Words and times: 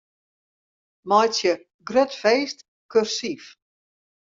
Meitsje 1.13 1.51
'grut 1.87 2.11
feest' 2.21 2.67
kursyf. 2.91 3.43